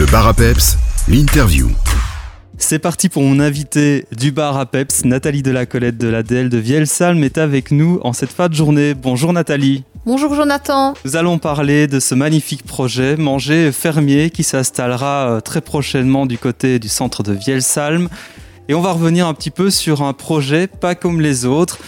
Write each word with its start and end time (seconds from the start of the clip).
Le 0.00 0.06
bar 0.06 0.26
à 0.26 0.32
peps, 0.32 0.78
l'interview. 1.08 1.68
C'est 2.56 2.78
parti 2.78 3.10
pour 3.10 3.22
mon 3.22 3.38
invité 3.38 4.06
du 4.16 4.32
bar 4.32 4.56
à 4.56 4.64
Peps, 4.64 5.04
Nathalie 5.04 5.42
Delacolette 5.42 5.98
de 5.98 6.08
l'ADL 6.08 6.48
de 6.48 6.56
Vielsalm 6.56 7.22
est 7.22 7.36
avec 7.36 7.70
nous 7.70 8.00
en 8.02 8.14
cette 8.14 8.32
fin 8.32 8.48
de 8.48 8.54
journée. 8.54 8.94
Bonjour 8.94 9.34
Nathalie. 9.34 9.84
Bonjour 10.06 10.34
Jonathan. 10.34 10.94
Nous 11.04 11.16
allons 11.16 11.36
parler 11.36 11.86
de 11.86 12.00
ce 12.00 12.14
magnifique 12.14 12.62
projet 12.62 13.18
Manger 13.18 13.72
Fermier 13.72 14.30
qui 14.30 14.42
s'installera 14.42 15.32
euh, 15.32 15.40
très 15.42 15.60
prochainement 15.60 16.24
du 16.24 16.38
côté 16.38 16.78
du 16.78 16.88
centre 16.88 17.22
de 17.22 17.34
Vielsalm. 17.34 18.08
Et 18.70 18.74
on 18.74 18.80
va 18.80 18.92
revenir 18.92 19.26
un 19.26 19.34
petit 19.34 19.50
peu 19.50 19.68
sur 19.68 20.00
un 20.00 20.14
projet 20.14 20.66
pas 20.66 20.94
comme 20.94 21.20
les 21.20 21.44
autres 21.44 21.78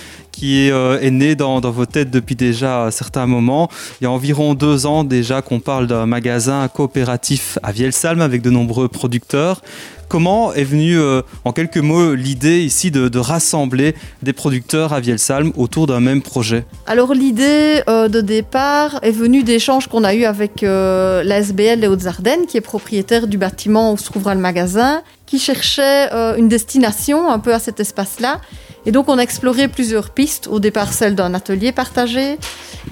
qui 0.43 0.67
est, 0.67 0.73
euh, 0.73 1.09
né 1.09 1.37
dans, 1.37 1.61
vos 1.61 1.87
têtes 1.87 2.11
depuis 2.11 2.35
déjà 2.35 2.91
certains 2.91 3.27
moments. 3.27 3.71
Il 4.01 4.05
y 4.05 4.07
a 4.09 4.11
environ 4.11 4.55
deux 4.55 4.87
ans 4.87 5.05
déjà 5.05 5.41
qu'on 5.41 5.61
parle 5.61 5.87
d'un 5.87 6.05
magasin 6.05 6.67
coopératif 6.67 7.61
à 7.63 7.71
Vielsalm 7.71 8.21
avec 8.21 8.43
de 8.43 8.51
nombreux 8.51 8.89
producteurs. 8.89 9.63
Comment 10.09 10.53
est 10.53 10.65
venue, 10.65 10.99
euh, 10.99 11.23
en 11.45 11.53
quelques 11.53 11.79
mots, 11.79 12.15
l'idée 12.15 12.61
ici 12.61 12.91
de, 12.91 13.19
rassembler 13.19 13.95
des 14.23 14.33
producteurs 14.33 14.93
à 14.93 14.99
Vielsalm 14.99 15.53
autour 15.57 15.87
d'un 15.87 16.01
même 16.01 16.23
projet? 16.23 16.67
Alors 16.87 17.15
l'idée 17.15 17.81
euh, 17.89 18.09
de 18.09 18.21
départ 18.21 18.99
est 19.03 19.13
venue 19.13 19.45
d'échanges 19.45 19.87
qu'on 19.87 20.03
a 20.03 20.13
eu 20.13 20.25
avec 20.25 20.65
euh, 20.65 21.23
la 21.23 21.39
SBL 21.39 21.79
Les 21.79 21.87
Hautes-Ardennes, 21.87 22.47
qui 22.47 22.57
est 22.57 22.63
propriétaire 22.63 23.29
du 23.29 23.39
bâtiment 23.39 23.93
où 23.93 23.97
se 23.97 24.05
trouvera 24.05 24.35
le 24.35 24.41
magasin, 24.41 25.03
qui 25.25 25.39
cherchait 25.39 26.11
une 26.37 26.49
destination 26.49 27.31
un 27.31 27.39
peu 27.39 27.55
à 27.55 27.59
cet 27.59 27.81
espace-là 27.81 28.41
et 28.85 28.93
donc 28.93 29.09
on 29.09 29.19
a 29.19 29.23
exploré 29.23 29.69
plusieurs 29.69 30.11
pistes, 30.11 30.49
au 30.49 30.59
départ 30.59 30.93
celle 30.93 31.15
d'un 31.15 31.35
atelier 31.35 31.73
partagé. 31.73 32.39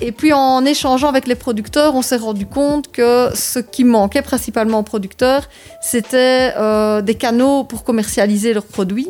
Et 0.00 0.12
puis 0.12 0.32
en 0.32 0.64
échangeant 0.64 1.08
avec 1.08 1.26
les 1.26 1.34
producteurs, 1.34 1.94
on 1.94 2.02
s'est 2.02 2.16
rendu 2.16 2.46
compte 2.46 2.92
que 2.92 3.28
ce 3.34 3.58
qui 3.58 3.84
manquait 3.84 4.22
principalement 4.22 4.78
aux 4.78 4.84
producteurs, 4.84 5.48
c'était 5.80 6.52
euh, 6.56 7.02
des 7.02 7.14
canaux 7.14 7.64
pour 7.64 7.82
commercialiser 7.82 8.54
leurs 8.54 8.66
produits 8.66 9.08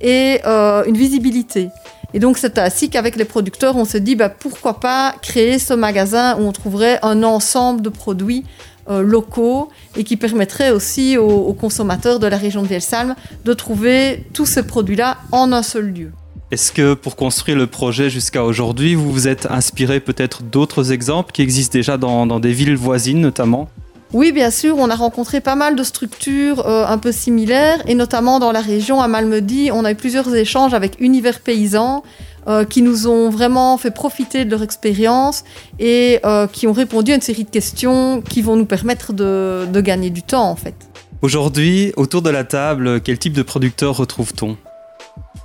et 0.00 0.40
euh, 0.46 0.84
une 0.84 0.96
visibilité. 0.96 1.68
Et 2.14 2.18
donc 2.18 2.38
c'est 2.38 2.58
ainsi 2.58 2.90
qu'avec 2.90 3.16
les 3.16 3.24
producteurs, 3.24 3.76
on 3.76 3.84
s'est 3.84 4.00
dit 4.00 4.16
bah, 4.16 4.28
pourquoi 4.28 4.80
pas 4.80 5.14
créer 5.22 5.58
ce 5.58 5.74
magasin 5.74 6.36
où 6.38 6.42
on 6.42 6.52
trouverait 6.52 6.98
un 7.02 7.22
ensemble 7.22 7.82
de 7.82 7.88
produits 7.88 8.44
euh, 8.90 9.02
locaux 9.02 9.68
et 9.96 10.04
qui 10.04 10.16
permettrait 10.16 10.70
aussi 10.70 11.16
aux, 11.16 11.52
consommateurs 11.52 12.18
de 12.18 12.26
la 12.26 12.36
région 12.36 12.62
de 12.62 12.66
Vielsalm 12.66 13.14
de 13.44 13.52
trouver 13.52 14.26
tous 14.32 14.46
ces 14.46 14.64
produits-là 14.64 15.18
en 15.30 15.52
un 15.52 15.62
seul 15.62 15.92
lieu. 15.92 16.12
Est-ce 16.52 16.70
que 16.70 16.92
pour 16.92 17.16
construire 17.16 17.56
le 17.56 17.66
projet 17.66 18.10
jusqu'à 18.10 18.44
aujourd'hui, 18.44 18.94
vous 18.94 19.10
vous 19.10 19.26
êtes 19.26 19.46
inspiré 19.46 20.00
peut-être 20.00 20.42
d'autres 20.42 20.92
exemples 20.92 21.32
qui 21.32 21.40
existent 21.40 21.72
déjà 21.72 21.96
dans, 21.96 22.26
des 22.40 22.52
villes 22.52 22.76
voisines 22.76 23.20
notamment 23.20 23.70
oui, 24.12 24.30
bien 24.30 24.50
sûr, 24.50 24.76
on 24.76 24.90
a 24.90 24.94
rencontré 24.94 25.40
pas 25.40 25.54
mal 25.54 25.74
de 25.74 25.82
structures 25.82 26.66
euh, 26.66 26.84
un 26.86 26.98
peu 26.98 27.12
similaires, 27.12 27.82
et 27.86 27.94
notamment 27.94 28.40
dans 28.40 28.52
la 28.52 28.60
région, 28.60 29.00
à 29.00 29.08
Malmedy, 29.08 29.70
on 29.72 29.86
a 29.86 29.92
eu 29.92 29.94
plusieurs 29.94 30.34
échanges 30.34 30.74
avec 30.74 31.00
Univers 31.00 31.40
Paysans, 31.40 32.02
euh, 32.46 32.66
qui 32.66 32.82
nous 32.82 33.06
ont 33.06 33.30
vraiment 33.30 33.78
fait 33.78 33.90
profiter 33.90 34.44
de 34.44 34.50
leur 34.50 34.62
expérience 34.62 35.44
et 35.78 36.20
euh, 36.26 36.46
qui 36.46 36.66
ont 36.66 36.74
répondu 36.74 37.12
à 37.12 37.14
une 37.14 37.22
série 37.22 37.44
de 37.44 37.50
questions 37.50 38.20
qui 38.20 38.42
vont 38.42 38.56
nous 38.56 38.66
permettre 38.66 39.14
de, 39.14 39.64
de 39.72 39.80
gagner 39.80 40.10
du 40.10 40.22
temps, 40.22 40.50
en 40.50 40.56
fait. 40.56 40.74
Aujourd'hui, 41.22 41.94
autour 41.96 42.20
de 42.20 42.28
la 42.28 42.44
table, 42.44 43.00
quel 43.00 43.18
type 43.18 43.32
de 43.32 43.42
producteurs 43.42 43.96
retrouve-t-on? 43.96 44.58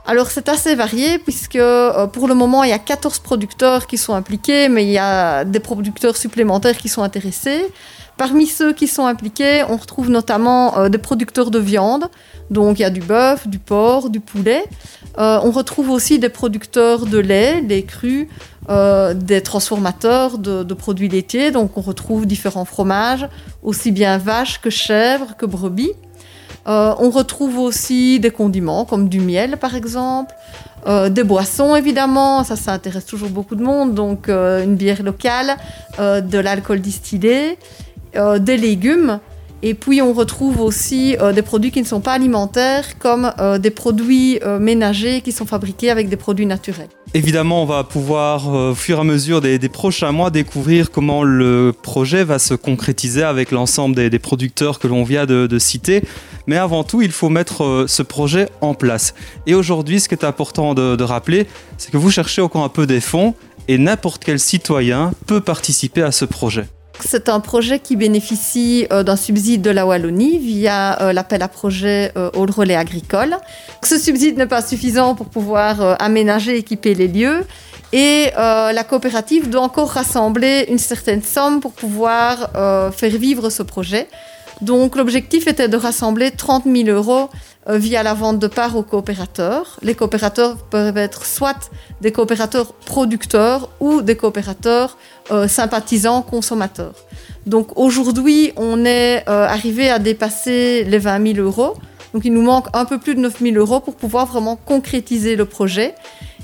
Alors 0.07 0.31
c'est 0.31 0.47
assez 0.47 0.73
varié 0.73 1.19
puisque 1.19 1.57
euh, 1.57 2.07
pour 2.07 2.29
le 2.29 2.33
moment 2.33 2.63
il 2.63 2.69
y 2.69 2.73
a 2.73 2.79
14 2.79 3.19
producteurs 3.19 3.87
qui 3.87 3.97
sont 3.97 4.13
impliqués, 4.13 4.69
mais 4.69 4.85
il 4.85 4.91
y 4.91 4.97
a 4.97 5.43
des 5.43 5.59
producteurs 5.59 6.15
supplémentaires 6.15 6.77
qui 6.77 6.87
sont 6.87 7.03
intéressés. 7.03 7.65
Parmi 8.15 8.47
ceux 8.47 8.71
qui 8.71 8.87
sont 8.87 9.05
impliqués, 9.05 9.63
on 9.67 9.75
retrouve 9.75 10.09
notamment 10.09 10.77
euh, 10.77 10.87
des 10.87 10.97
producteurs 10.97 11.51
de 11.51 11.59
viande, 11.59 12.05
donc 12.49 12.79
il 12.79 12.83
y 12.83 12.85
a 12.85 12.89
du 12.89 13.01
bœuf, 13.01 13.49
du 13.49 13.59
porc, 13.59 14.09
du 14.09 14.21
poulet. 14.21 14.63
Euh, 15.19 15.41
on 15.43 15.51
retrouve 15.51 15.89
aussi 15.89 16.19
des 16.19 16.29
producteurs 16.29 17.05
de 17.05 17.17
lait, 17.17 17.61
des 17.61 17.83
crus, 17.83 18.27
des 19.15 19.41
transformateurs 19.41 20.37
de, 20.37 20.63
de, 20.63 20.73
produits 20.73 21.07
laitiers, 21.07 21.51
donc 21.51 21.77
on 21.77 21.81
retrouve 21.81 22.25
différents 22.25 22.65
fromages, 22.65 23.27
aussi 23.63 23.91
bien 23.91 24.17
vaches 24.17 24.59
que 24.59 24.69
chèvres 24.69 25.37
que 25.37 25.45
brebis. 25.45 25.93
Euh, 26.67 26.93
on 26.99 27.09
retrouve 27.09 27.59
aussi 27.59 28.19
des 28.19 28.31
condiments 28.31 28.83
comme 28.83 29.07
du 29.07 29.21
miel 29.21 29.57
par 29.57 29.75
exemple, 29.75 30.35
euh, 30.85 31.07
des 31.09 31.23
boissons 31.23 31.75
évidemment, 31.75 32.43
ça 32.43 32.55
ça 32.57 32.73
intéresse 32.73 33.05
toujours 33.05 33.29
beaucoup 33.29 33.55
de 33.55 33.63
monde, 33.63 33.93
donc 33.95 34.27
euh, 34.27 34.63
une 34.63 34.75
bière 34.75 35.01
locale, 35.01 35.55
de 35.97 36.37
l'alcool 36.37 36.79
distillé, 36.81 37.57
des 38.13 38.57
légumes. 38.57 39.19
Et 39.63 39.73
puis 39.73 40.01
on 40.01 40.13
retrouve 40.13 40.61
aussi 40.61 41.15
des 41.33 41.41
produits 41.41 41.71
qui 41.71 41.81
ne 41.81 41.87
sont 41.87 41.99
pas 41.99 42.13
alimentaires, 42.13 42.97
comme 42.99 43.31
des 43.59 43.71
produits 43.71 44.39
ménagers 44.59 45.21
qui 45.21 45.31
sont 45.31 45.45
fabriqués 45.45 45.89
avec 45.89 46.09
des 46.09 46.15
produits 46.15 46.45
naturels. 46.45 46.89
Évidemment, 47.13 47.63
on 47.63 47.65
va 47.65 47.83
pouvoir, 47.83 48.47
au 48.47 48.75
fur 48.75 48.97
et 48.97 49.01
à 49.01 49.03
mesure 49.03 49.41
des, 49.41 49.57
prochains 49.69 50.11
mois, 50.11 50.29
découvrir 50.29 50.91
comment 50.91 51.23
le 51.23 51.73
projet 51.73 52.23
va 52.23 52.37
se 52.37 52.53
concrétiser 52.53 53.23
avec 53.23 53.51
l'ensemble 53.51 53.95
des, 53.95 54.19
producteurs 54.19 54.79
que 54.79 54.87
l'on 54.87 55.03
vient 55.03 55.25
de 55.25 55.59
citer. 55.59 56.03
Mais 56.47 56.55
avant 56.55 56.85
tout, 56.85 57.01
il 57.01 57.11
faut 57.11 57.29
mettre 57.29 57.63
euh, 57.63 57.85
ce 57.87 58.01
projet 58.01 58.47
en 58.61 58.73
place. 58.73 59.13
Et 59.45 59.53
aujourd'hui, 59.53 59.99
ce 59.99 60.07
qui 60.07 60.15
est 60.15 60.23
important 60.23 60.73
de, 60.73 61.03
rappeler, 61.03 61.45
c'est 61.77 61.91
que 61.91 61.97
vous 61.97 62.09
cherchez 62.09 62.41
encore 62.41 62.63
un 62.63 62.69
peu 62.69 62.87
des 62.87 63.01
fonds 63.01 63.35
et 63.67 63.77
n'importe 63.77 64.23
quel 64.23 64.39
citoyen 64.39 65.11
peut 65.27 65.41
participer 65.41 66.01
à 66.01 66.11
ce 66.11 66.25
projet. 66.25 66.65
C'est 66.99 67.29
un 67.29 67.39
projet 67.39 67.79
qui 67.79 67.95
bénéficie 67.95 68.87
euh, 68.91 69.03
d'un 69.03 69.15
subside 69.15 69.61
de 69.61 69.69
la 69.69 69.85
Wallonie 69.85 70.39
via 70.39 71.01
euh, 71.01 71.13
l'appel 71.13 71.41
à 71.41 71.47
projet 71.47 72.11
au 72.15 72.45
relais 72.45 72.75
agricole. 72.75 73.37
Ce 73.83 73.97
subside 73.97 74.37
n'est 74.37 74.47
pas 74.47 74.61
suffisant 74.61 75.15
pour 75.15 75.27
pouvoir 75.27 76.01
aménager 76.01 76.55
et 76.55 76.59
équiper 76.59 76.93
les 76.93 77.07
lieux. 77.07 77.45
Et 77.93 78.31
la 78.35 78.83
coopérative 78.83 79.49
doit 79.49 79.61
encore 79.61 79.91
rassembler 79.91 80.65
une 80.69 80.77
certaine 80.77 81.23
somme 81.23 81.61
pour 81.61 81.71
pouvoir 81.71 82.51
faire 82.91 83.17
vivre 83.17 83.49
ce 83.49 83.63
projet. 83.63 84.07
Donc 84.61 84.95
l'objectif 84.95 85.47
était 85.47 85.67
de 85.67 85.77
rassembler 85.77 86.31
30 86.31 86.63
000 86.65 86.89
euros 86.89 87.29
euh, 87.69 87.77
via 87.77 88.01
la 88.01 88.13
vente 88.13 88.39
de 88.39 88.47
parts 88.47 88.75
aux 88.75 88.83
coopérateurs. 88.83 89.77
Les 89.83 89.93
coopérateurs 89.93 90.57
peuvent 90.57 90.97
être 90.97 91.25
soit 91.25 91.69
des 92.01 92.11
coopérateurs 92.11 92.73
producteurs 92.73 93.69
ou 93.79 94.01
des 94.01 94.15
coopérateurs 94.15 94.97
euh, 95.31 95.47
sympathisants 95.47 96.23
consommateurs. 96.23 96.95
Donc 97.45 97.77
aujourd'hui, 97.77 98.51
on 98.55 98.83
est 98.83 99.23
euh, 99.29 99.45
arrivé 99.47 99.89
à 99.89 99.99
dépasser 99.99 100.83
les 100.85 100.97
20 100.97 101.35
000 101.35 101.45
euros. 101.45 101.75
Donc 102.13 102.25
il 102.25 102.33
nous 102.33 102.41
manque 102.41 102.67
un 102.73 102.85
peu 102.85 102.97
plus 102.99 103.13
de 103.13 103.19
9 103.19 103.39
000 103.41 103.55
euros 103.57 103.79
pour 103.79 103.95
pouvoir 103.95 104.25
vraiment 104.25 104.55
concrétiser 104.55 105.35
le 105.35 105.45
projet. 105.45 105.93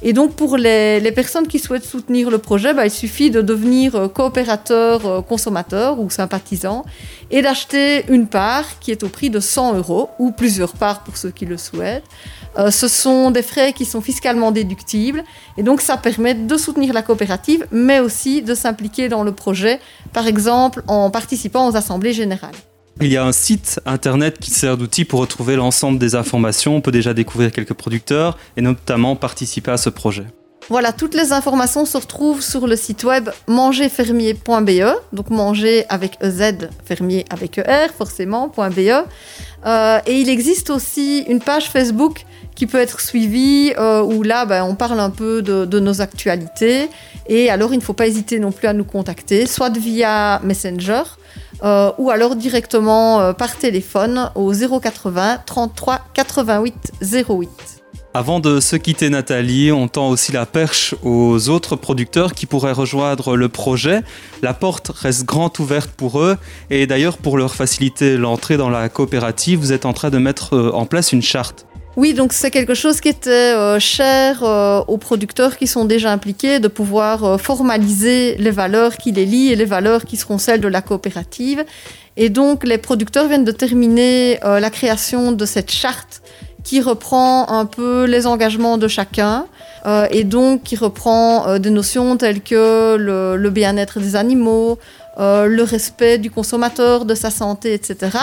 Et 0.05 0.11
donc 0.11 0.35
pour 0.35 0.57
les, 0.57 1.11
personnes 1.15 1.47
qui 1.47 1.59
souhaitent 1.59 1.85
soutenir 1.85 2.29
le 2.29 2.37
projet, 2.37 2.73
bah, 2.73 2.85
il 2.85 2.91
suffit 2.91 3.31
de 3.31 3.41
devenir 3.41 3.95
euh, 3.95 4.07
coopérateur 4.09 5.05
euh, 5.05 5.21
consommateur 5.21 5.97
ou 5.99 6.09
sympathisant 6.09 6.83
et 7.31 7.41
d'acheter 7.41 8.03
une 8.09 8.27
part 8.27 8.79
qui 8.79 8.91
est 8.91 9.03
au 9.03 9.07
prix 9.07 9.29
de 9.29 9.39
100 9.39 9.75
euros 9.75 10.09
ou 10.19 10.31
plusieurs 10.31 10.73
parts 10.73 11.03
pour 11.03 11.15
ceux 11.15 11.31
qui 11.31 11.45
le 11.45 11.57
souhaitent. 11.57 12.03
Euh, 12.59 12.69
ce 12.69 12.89
sont 12.89 13.31
des 13.31 13.41
frais 13.41 13.71
qui 13.71 13.85
sont 13.85 14.01
fiscalement 14.01 14.51
déductibles 14.51 15.23
et 15.57 15.63
donc 15.63 15.79
ça 15.79 15.95
permet 15.95 16.33
de 16.33 16.57
soutenir 16.57 16.93
la 16.93 17.01
coopérative 17.01 17.65
mais 17.71 18.01
aussi 18.01 18.41
de 18.41 18.55
s'impliquer 18.55 19.07
dans 19.07 19.23
le 19.23 19.31
projet, 19.31 19.79
par 20.11 20.27
exemple 20.27 20.83
en 20.87 21.11
participant 21.11 21.69
aux 21.69 21.77
assemblées 21.77 22.13
générales. 22.13 22.55
Il 23.01 23.07
y 23.07 23.17
a 23.17 23.25
un 23.25 23.31
site 23.31 23.79
internet 23.85 24.37
qui 24.39 24.51
sert 24.51 24.77
d'outil 24.77 25.03
pour 25.03 25.19
retrouver 25.19 25.55
l'ensemble 25.55 25.97
des 25.97 26.15
informations. 26.15 26.75
On 26.75 26.81
peut 26.81 26.91
déjà 26.91 27.13
découvrir 27.13 27.51
quelques 27.51 27.73
producteurs 27.73 28.37
et 28.55 28.61
notamment 28.61 29.15
participer 29.15 29.71
à 29.71 29.77
ce 29.77 29.89
projet. 29.89 30.25
Voilà, 30.69 30.93
toutes 30.93 31.13
les 31.13 31.33
informations 31.33 31.85
se 31.85 31.97
retrouvent 31.97 32.41
sur 32.41 32.67
le 32.67 32.77
site 32.77 33.03
web 33.03 33.29
mangerfermier.be, 33.47 34.95
donc 35.11 35.29
manger 35.29 35.85
avec 35.89 36.17
EZ, 36.21 36.69
fermier 36.85 37.25
avec 37.29 37.57
ER, 37.57 37.87
forcément, 37.95 38.47
.be. 38.47 39.05
Euh, 39.65 39.99
et 40.05 40.21
il 40.21 40.29
existe 40.29 40.69
aussi 40.69 41.25
une 41.27 41.41
page 41.41 41.69
Facebook 41.69 42.25
qui 42.55 42.65
peut 42.65 42.77
être 42.77 43.01
suivie, 43.01 43.73
euh, 43.77 44.01
où 44.03 44.23
là, 44.23 44.45
ben, 44.45 44.63
on 44.63 44.75
parle 44.75 44.99
un 45.01 45.09
peu 45.09 45.41
de, 45.41 45.79
nos 45.79 46.01
actualités. 46.01 46.89
Et 47.27 47.49
alors, 47.49 47.73
il 47.73 47.77
ne 47.77 47.83
faut 47.83 47.93
pas 47.93 48.07
hésiter 48.07 48.39
non 48.39 48.51
plus 48.51 48.67
à 48.67 48.73
nous 48.73 48.85
contacter, 48.85 49.47
soit 49.47 49.77
via 49.77 50.39
Messenger, 50.43 51.03
euh, 51.63 51.91
ou 51.97 52.09
alors 52.09 52.35
directement 52.35 53.21
euh, 53.21 53.33
par 53.33 53.57
téléphone 53.57 54.29
au 54.35 54.51
080 54.51 55.39
33 55.45 56.01
88 56.13 56.91
08. 57.01 57.49
Avant 58.15 58.39
de 58.39 58.59
se 58.59 58.75
quitter 58.75 59.09
Nathalie, 59.09 59.71
on 59.71 59.87
tend 59.87 60.09
aussi 60.09 60.31
la 60.31 60.45
perche 60.45 60.93
aux 61.01 61.49
autres 61.49 61.75
producteurs 61.75 62.33
qui 62.33 62.45
pourraient 62.45 62.71
rejoindre 62.71 63.35
le 63.35 63.49
projet. 63.49 64.01
La 64.43 64.53
porte 64.53 64.89
reste 64.89 65.25
grande 65.25 65.59
ouverte 65.59 65.89
pour 65.89 66.21
eux 66.21 66.37
et 66.69 66.85
d'ailleurs 66.85 67.17
pour 67.17 67.39
leur 67.39 67.55
faciliter 67.55 68.15
l'entrée 68.17 68.55
dans 68.55 68.69
la 68.69 68.87
coopérative, 68.87 69.57
vous 69.57 69.73
êtes 69.73 69.87
en 69.87 69.93
train 69.93 70.11
de 70.11 70.19
mettre 70.19 70.55
euh, 70.55 70.71
en 70.73 70.85
place 70.85 71.11
une 71.11 71.23
charte. 71.23 71.65
Oui, 71.95 72.15
donc 72.15 72.33
c'est 72.33 72.49
quelque 72.49 72.73
chose 72.73 73.01
qui 73.01 73.09
était 73.09 73.29
euh, 73.29 73.79
cher 73.79 74.43
euh, 74.43 74.81
aux 74.87 74.97
producteurs 74.97 75.57
qui 75.57 75.67
sont 75.67 75.85
déjà 75.85 76.11
impliqués, 76.11 76.59
de 76.59 76.67
pouvoir 76.67 77.23
euh, 77.23 77.37
formaliser 77.37 78.35
les 78.37 78.49
valeurs 78.49 78.97
qui 78.97 79.11
les 79.11 79.25
lient 79.25 79.51
et 79.51 79.55
les 79.55 79.65
valeurs 79.65 80.03
qui 80.03 80.17
seront 80.17 80.39
celles 80.39 80.59
de 80.59 80.67
la 80.67 80.81
coopérative. 80.81 81.63
Et 82.17 82.29
donc, 82.29 82.63
les 82.63 82.79
producteurs 82.79 83.27
viennent 83.27 83.43
de 83.43 83.51
terminer 83.51 84.39
la 84.43 84.69
création 84.69 85.31
de 85.31 85.45
cette 85.45 85.71
charte 85.71 86.21
qui 86.63 86.79
reprend 86.79 87.49
un 87.49 87.65
peu 87.65 88.05
les 88.05 88.27
engagements 88.27 88.77
de 88.77 88.87
chacun 88.87 89.47
et 90.11 90.23
donc 90.23 90.61
qui 90.61 90.75
reprend 90.75 91.57
des 91.57 91.71
notions 91.71 92.15
telles 92.15 92.41
que 92.41 92.97
le, 92.97 93.35
le 93.35 93.49
bien-être 93.49 93.99
des 93.99 94.15
animaux, 94.15 94.77
le 95.17 95.63
respect 95.63 96.19
du 96.19 96.29
consommateur, 96.29 97.05
de 97.05 97.15
sa 97.15 97.31
santé, 97.31 97.73
etc. 97.73 98.15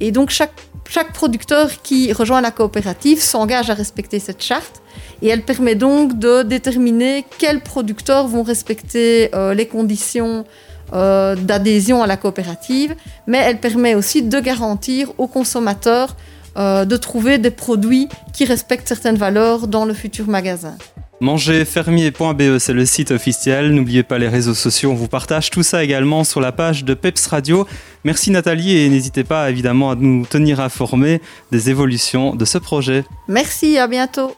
Et 0.00 0.10
donc 0.10 0.28
chaque, 0.28 0.52
chaque 0.88 1.12
producteur 1.12 1.82
qui 1.82 2.12
rejoint 2.12 2.40
la 2.40 2.50
coopérative 2.50 3.20
s'engage 3.20 3.70
à 3.70 3.74
respecter 3.74 4.18
cette 4.18 4.42
charte 4.42 4.82
et 5.22 5.28
elle 5.28 5.42
permet 5.42 5.74
donc 5.74 6.18
de 6.18 6.42
déterminer 6.42 7.24
quels 7.38 7.60
producteurs 7.60 8.26
vont 8.26 8.42
respecter 8.42 9.34
euh, 9.34 9.54
les 9.54 9.66
conditions 9.66 10.44
euh, 10.92 11.36
d'adhésion 11.36 12.02
à 12.02 12.06
la 12.06 12.18
coopérative, 12.18 12.94
mais 13.26 13.38
elle 13.38 13.60
permet 13.60 13.94
aussi 13.94 14.22
de 14.22 14.40
garantir 14.40 15.12
aux 15.16 15.28
consommateurs 15.28 16.16
euh, 16.58 16.84
de 16.84 16.96
trouver 16.98 17.38
des 17.38 17.50
produits 17.50 18.08
qui 18.34 18.44
respectent 18.44 18.88
certaines 18.88 19.16
valeurs 19.16 19.68
dans 19.68 19.86
le 19.86 19.94
futur 19.94 20.28
magasin. 20.28 20.76
Mangerfermier.be, 21.22 22.58
c'est 22.58 22.72
le 22.72 22.84
site 22.84 23.12
officiel. 23.12 23.70
N'oubliez 23.72 24.02
pas 24.02 24.18
les 24.18 24.26
réseaux 24.26 24.54
sociaux, 24.54 24.90
on 24.90 24.94
vous 24.94 25.06
partage 25.06 25.50
tout 25.50 25.62
ça 25.62 25.84
également 25.84 26.24
sur 26.24 26.40
la 26.40 26.50
page 26.50 26.84
de 26.84 26.94
Peps 26.94 27.28
Radio. 27.28 27.64
Merci 28.02 28.32
Nathalie 28.32 28.76
et 28.76 28.88
n'hésitez 28.88 29.22
pas 29.22 29.48
évidemment 29.48 29.92
à 29.92 29.94
nous 29.94 30.26
tenir 30.26 30.58
informés 30.58 31.20
des 31.52 31.70
évolutions 31.70 32.34
de 32.34 32.44
ce 32.44 32.58
projet. 32.58 33.04
Merci, 33.28 33.78
à 33.78 33.86
bientôt. 33.86 34.34